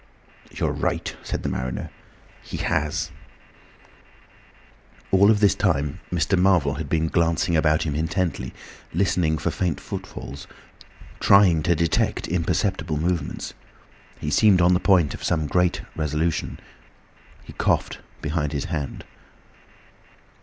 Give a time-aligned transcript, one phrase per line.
[0.49, 1.91] "You're right," said the mariner.
[2.41, 3.11] "He has."
[5.11, 6.35] All this time Mr.
[6.35, 8.51] Marvel had been glancing about him intently,
[8.95, 10.47] listening for faint footfalls,
[11.19, 13.53] trying to detect imperceptible movements.
[14.19, 16.59] He seemed on the point of some great resolution.
[17.43, 19.03] He coughed behind his hand.